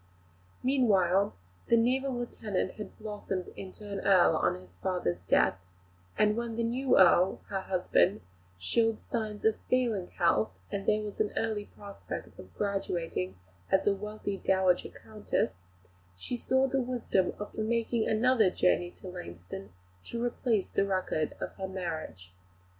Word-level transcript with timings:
Meanwhile, 0.63 1.35
the 1.67 1.77
naval 1.77 2.11
lieutenant 2.15 2.71
had 2.71 2.97
blossomed 2.97 3.49
into 3.55 3.87
an 3.87 3.99
Earl, 3.99 4.35
on 4.35 4.55
his 4.59 4.75
father's 4.77 5.19
death; 5.19 5.59
and 6.17 6.35
when 6.35 6.55
the 6.55 6.63
new 6.63 6.97
Earl, 6.97 7.41
her 7.49 7.61
husband, 7.61 8.21
showed 8.57 8.99
signs 8.99 9.45
of 9.45 9.59
failing 9.69 10.07
health, 10.07 10.49
and 10.71 10.87
there 10.87 11.03
was 11.03 11.19
an 11.19 11.31
early 11.37 11.65
prospect 11.65 12.39
of 12.39 12.51
graduating 12.55 13.37
as 13.71 13.85
a 13.85 13.93
wealthy 13.93 14.37
dowager 14.37 14.89
Countess, 14.89 15.61
she 16.17 16.35
saw 16.35 16.65
the 16.65 16.81
wisdom 16.81 17.33
of 17.37 17.53
making 17.53 18.07
another 18.09 18.49
journey 18.49 18.89
to 18.89 19.07
Lainston 19.07 19.69
to 20.05 20.23
replace 20.25 20.71
the 20.71 20.83
record 20.87 21.33
of 21.39 21.51
her 21.57 21.67
marriage. 21.67 22.33